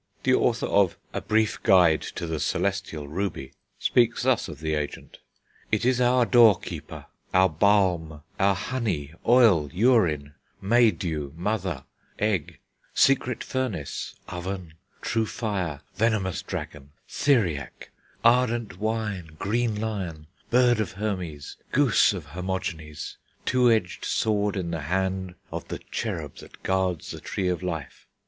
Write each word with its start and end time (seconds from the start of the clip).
The 0.23 0.33
author 0.33 0.65
of 0.65 0.97
A 1.13 1.21
Brief 1.21 1.61
Guide 1.61 2.01
to 2.01 2.25
the 2.25 2.39
Celestial 2.39 3.07
Ruby 3.07 3.53
speaks 3.77 4.23
thus 4.23 4.47
of 4.47 4.59
the 4.59 4.73
agent 4.73 5.19
"It 5.71 5.85
is 5.85 6.01
our 6.01 6.25
doorkeeper, 6.25 7.05
our 7.35 7.49
balm, 7.49 8.23
our 8.39 8.55
honey, 8.55 9.13
oil, 9.27 9.69
urine, 9.71 10.33
maydew, 10.59 11.33
mother, 11.35 11.83
egg, 12.17 12.57
secret 12.95 13.43
furnace, 13.43 14.15
oven, 14.27 14.73
true 15.03 15.27
fire, 15.27 15.81
venomous 15.93 16.41
dragon, 16.41 16.93
Theriac, 17.07 17.91
ardent 18.25 18.79
wine, 18.79 19.35
Green 19.37 19.79
Lion, 19.79 20.25
Bird 20.49 20.79
of 20.79 20.93
Hermes, 20.93 21.57
Goose 21.71 22.11
of 22.11 22.25
Hermogenes, 22.29 23.17
two 23.45 23.69
edged 23.71 24.03
sword 24.05 24.57
in 24.57 24.71
the 24.71 24.81
hand 24.81 25.35
of 25.51 25.67
the 25.67 25.77
Cherub 25.91 26.37
that 26.37 26.63
guards 26.63 27.11
the 27.11 27.19
Tree 27.21 27.49
of 27.49 27.61
Life.... 27.61 28.07